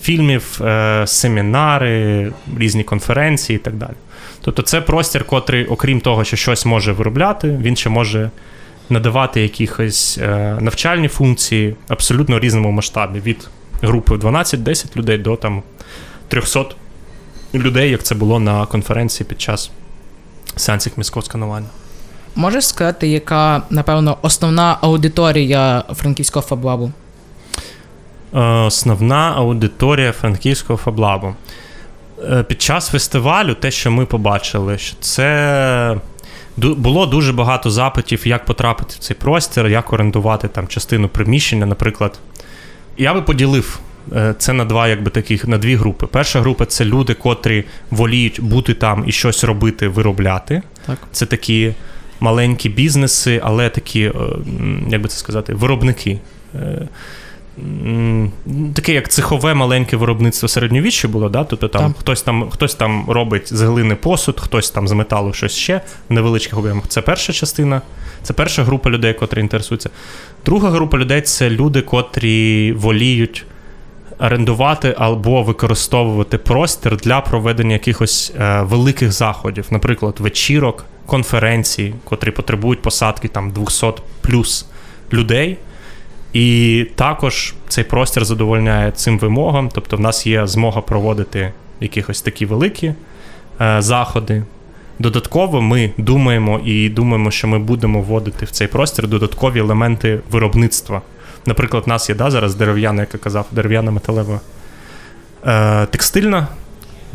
[0.00, 3.94] фільмів, е, семінари, різні конференції і так далі.
[4.40, 8.30] Тобто це простір, котрий, окрім того, що щось може виробляти, він ще може
[8.90, 13.48] надавати якісь е, навчальні функції абсолютно різному масштабі від
[13.82, 15.62] групи 12-10 людей до там
[16.28, 16.64] 300
[17.54, 19.70] людей, як це було на конференції під час
[20.56, 21.66] сеансів міського сканування.
[22.36, 26.92] Можеш сказати, яка, напевно, основна аудиторія франківського фаблабу?
[28.34, 31.34] Е, Основна аудиторія франківського фаблабу.
[32.30, 35.96] Е, Під час фестивалю, те, що ми побачили, що це
[36.56, 42.18] було дуже багато запитів, як потрапити в цей простір, як орендувати там частину приміщення, наприклад.
[42.98, 43.78] Я би поділив
[44.12, 46.06] е, це на два, якби таких на дві групи.
[46.06, 50.62] Перша група це люди, котрі воліють бути там і щось робити, виробляти.
[50.86, 50.98] Так.
[51.12, 51.74] Це такі
[52.24, 54.12] маленькі бізнеси, але такі, е,
[54.88, 56.18] як би це сказати, виробники.
[56.54, 56.88] Е,
[58.74, 61.44] Таке як цехове маленьке виробництво середньовіччя було, да?
[61.44, 62.00] тобто там, Так.
[62.00, 66.12] хтось там хтось там робить з глини посуд, хтось там з металу щось ще в
[66.12, 66.84] невеличких об'ємах.
[66.88, 67.82] Це перша частина,
[68.22, 69.90] це перша група людей, котрі інтересуються.
[70.46, 73.44] Друга група людей це люди, котрі воліють
[74.18, 82.82] орендувати або використовувати простір для проведення якихось е, великих заходів, наприклад, вечірок, конференцій, котрі потребують
[82.82, 83.86] посадки там 200
[84.20, 84.66] плюс
[85.12, 85.58] людей.
[86.32, 89.68] І також цей простір задовольняє цим вимогам.
[89.74, 92.94] Тобто, в нас є змога проводити якихось такі великі
[93.60, 94.42] е, заходи.
[94.98, 101.02] Додатково ми думаємо і думаємо, що ми будемо вводити в цей простір додаткові елементи виробництва.
[101.46, 104.40] Наприклад, в нас є да, зараз дерев'яна, як я казав, дерев'яна металева
[105.46, 106.48] е, текстильна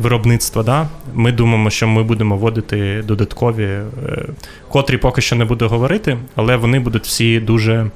[0.00, 0.62] виробництво.
[0.62, 0.88] Да?
[1.14, 3.84] Ми думаємо, що ми будемо вводити додаткові, е,
[4.68, 7.90] котрі поки що не буду говорити, але вони будуть всі дуже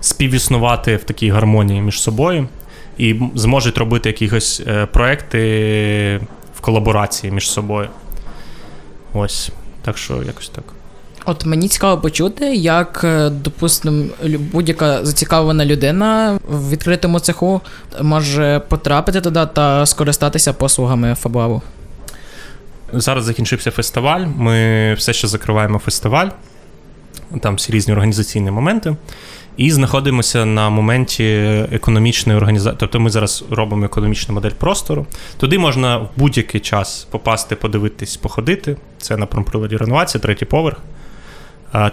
[0.00, 2.48] співіснувати в такій гармонії між собою
[2.98, 6.20] і зможуть робити якісь е, проекти
[6.56, 7.88] в колаборації між собою.
[9.12, 9.50] Ось.
[9.82, 10.64] Так що якось так.
[11.24, 14.04] От мені цікаво почути, як, е, допустимо,
[14.52, 17.60] будь-яка зацікавлена людина в відкритому цеху
[18.02, 21.62] може потрапити туди та скористатися послугами фаблабу.
[22.92, 24.26] Зараз закінчився фестиваль.
[24.36, 26.28] Ми все ще закриваємо фестиваль.
[27.40, 28.96] Там всі різні організаційні моменти.
[29.56, 31.24] І знаходимося на моменті
[31.72, 32.76] економічної організації.
[32.80, 35.06] Тобто ми зараз робимо економічну модель простору.
[35.36, 38.76] Туди можна в будь-який час попасти, подивитись, походити.
[38.98, 40.76] Це на промприладі реновації, третій поверх.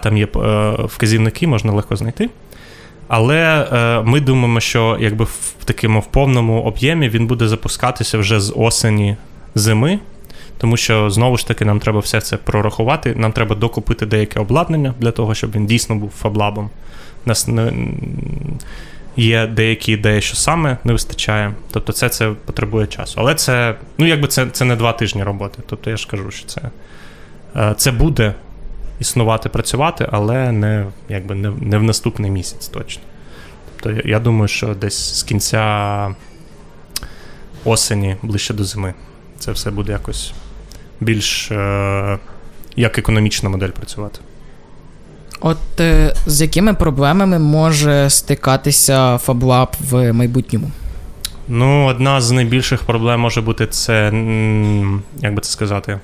[0.02, 2.30] Там є е, вказівники, можна легко знайти.
[3.08, 8.40] Але е, ми думаємо, що якби в такому в повному об'ємі він буде запускатися вже
[8.40, 9.16] з осені
[9.54, 9.98] зими.
[10.58, 13.14] Тому що знову ж таки нам треба все це прорахувати.
[13.14, 16.70] Нам треба докупити деяке обладнання для того, щоб він дійсно був фаблабом.
[17.26, 17.72] У нас не,
[19.16, 21.54] є деякі ідеї, що саме не вистачає.
[21.72, 23.14] Тобто, це, це потребує часу.
[23.20, 25.62] Але це, ну якби це, це не два тижні роботи.
[25.66, 26.60] Тобто я ж кажу, що це,
[27.56, 28.34] е, це буде
[29.02, 33.02] існувати, працювати, але не, якби не, не в наступний місяць точно.
[33.76, 36.14] Тобто я, я думаю, що десь з кінця
[37.64, 38.94] осені, ближче до зими,
[39.38, 40.32] це все буде якось
[41.00, 42.18] більш е,
[42.76, 44.20] як економічна модель працювати.
[45.40, 50.70] От е, з якими проблемами може стикатися фаблаб в майбутньому?
[51.48, 54.04] Ну, одна з найбільших проблем може бути це,
[55.20, 56.00] як би це сказати,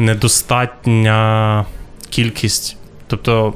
[0.00, 1.64] недостатня
[2.10, 2.76] кількість,
[3.06, 3.54] тобто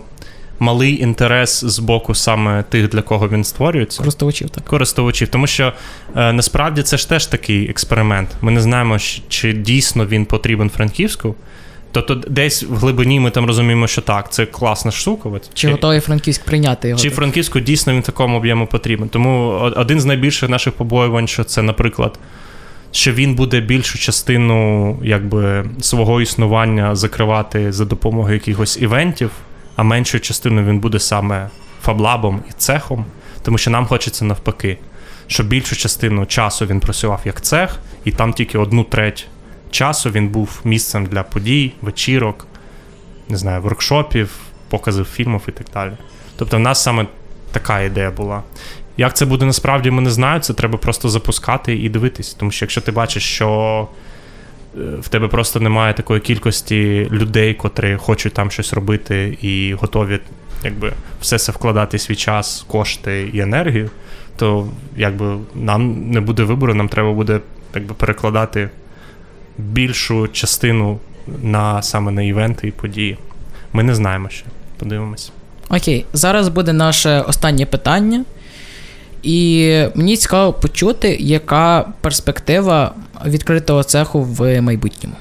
[0.58, 3.98] малий інтерес з боку саме тих, для кого він створюється.
[3.98, 4.64] Користувачів так.
[4.64, 5.72] користувачів, тому що
[6.16, 8.28] е, насправді це ж теж такий експеримент.
[8.40, 11.34] Ми не знаємо, чи дійсно він потрібен Франківську.
[11.92, 15.28] Тобто, десь в глибині ми там розуміємо, що так, це класна штука.
[15.28, 17.00] От, Чи готовий Франківськ прийняти його?
[17.00, 17.16] чи так?
[17.16, 19.08] Франківську дійсно він в такому об'єму потрібен.
[19.08, 22.18] Тому один з найбільших наших побоювань, що це, наприклад,
[22.94, 29.30] що він буде більшу частину якби, свого існування закривати за допомогою якихось івентів,
[29.76, 31.48] а меншу частину він буде саме
[31.82, 33.04] фаблабом і цехом,
[33.42, 34.78] тому що нам хочеться навпаки,
[35.26, 39.26] щоб більшу частину часу він працював як цех, і там тільки одну треть
[39.70, 42.46] часу він був місцем для подій, вечірок,
[43.28, 44.30] не знаю, воркшопів,
[44.68, 45.92] показів фільмів і так далі.
[46.36, 47.06] Тобто, в нас саме
[47.54, 48.42] така ідея була.
[48.96, 50.40] Як це буде насправді, ми не знаємо.
[50.40, 52.34] Це треба просто запускати і дивитись.
[52.34, 53.88] Тому що якщо ти бачиш, що
[54.76, 60.20] е, в тебе просто немає такої кількості людей, котрі хочуть там щось робити і готові
[60.64, 63.90] якби, все це вкладати свій час, кошти і енергію,
[64.36, 67.40] то якби нам не буде вибору, нам треба буде
[67.74, 68.70] якби, перекладати
[69.58, 70.98] більшу частину
[71.42, 73.18] на саме на івенти і події.
[73.72, 74.44] Ми не знаємо ще.
[74.78, 75.32] Подивимось.
[75.76, 78.24] Окей, зараз буде наше останнє питання.
[79.22, 82.94] І мені цікаво почути, яка перспектива
[83.26, 85.16] відкритого цеху в майбутньому.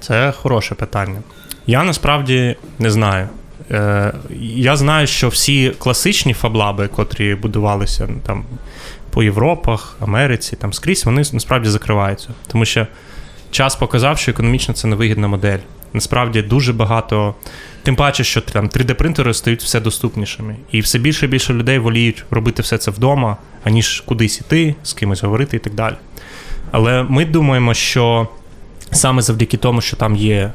[0.00, 1.18] Це хороше питання.
[1.66, 3.28] Я насправді не знаю.
[3.70, 8.44] Е, Я знаю, що всі класичні фаблаби, котрі будувалися ну, там
[9.10, 12.28] по Європах, Америці, там скрізь, вони насправді закриваються.
[12.46, 12.86] Тому що
[13.50, 15.58] час показав, що економічно це невигідна модель.
[15.92, 17.34] Насправді дуже багато,
[17.82, 20.56] тим паче, що там 3D-принтери стають все доступнішими.
[20.72, 24.92] І все більше і більше людей воліють робити все це вдома, аніж кудись іти, з
[24.92, 25.94] кимось говорити і так далі.
[26.70, 28.28] Але ми думаємо, що
[28.92, 30.52] саме завдяки тому, що там є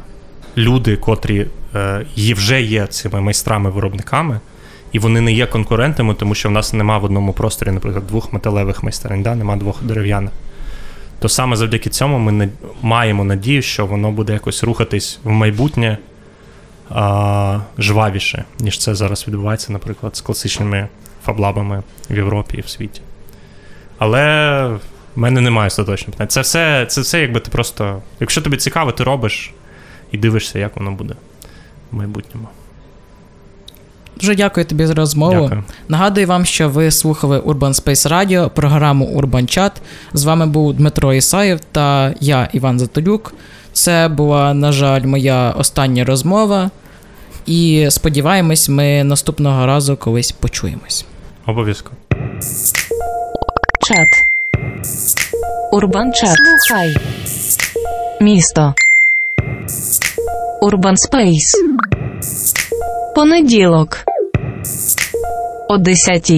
[0.57, 4.39] люди, котрі е, вже є цими майстрами-виробниками,
[4.91, 8.33] і вони не є конкурентами, тому що в нас нема в одному просторі, наприклад, двох
[8.33, 9.35] металевих майстерень, да?
[9.35, 10.31] нема двох дерев'яних.
[11.19, 12.49] То саме завдяки цьому ми не,
[12.81, 15.97] маємо надію, що воно буде якось рухатись в майбутнє
[16.89, 20.87] а, жвавіше, ніж це зараз відбувається, наприклад, з класичними
[21.25, 23.01] фаблабами в Європі і в світі.
[23.97, 24.65] Але
[25.15, 26.27] в мене немає остаточного питання.
[26.27, 28.01] Це все, це все, якби ти просто.
[28.19, 29.53] Якщо тобі цікаво, ти робиш
[30.11, 31.13] і дивишся, як воно буде
[31.91, 32.47] в майбутньому.
[34.19, 35.41] Дуже дякую тобі за розмову.
[35.41, 35.63] Дякую.
[35.87, 39.71] Нагадую вам, що ви слухали Urban Space Radio, програму Urban Chat.
[40.13, 43.33] З вами був Дмитро Ісаєв та я, Іван Затолюк.
[43.75, 46.71] Це була, на жаль, моя остання розмова.
[47.45, 51.05] І сподіваємось, ми наступного разу колись почуємось.
[51.45, 51.95] Обов'язково.
[53.87, 54.07] Чат.
[55.71, 56.35] Урбан чат.
[56.67, 56.95] Слухай.
[58.21, 58.73] Місто.
[60.61, 61.55] Урбан Спейс.
[63.15, 63.97] Понеділок.
[65.69, 66.31] О 10